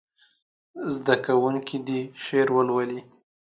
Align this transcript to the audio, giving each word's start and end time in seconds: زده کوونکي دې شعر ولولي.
زده 0.95 1.15
کوونکي 1.25 1.77
دې 1.87 1.99
شعر 2.23 2.47
ولولي. 2.55 3.01